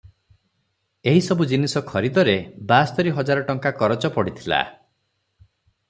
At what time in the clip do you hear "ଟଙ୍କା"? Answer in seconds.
3.53-3.75